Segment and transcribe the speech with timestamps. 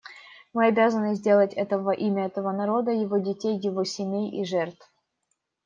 [0.51, 4.91] Мы обязаны сделать это во имя этого народа, его детей, его семей и жертв.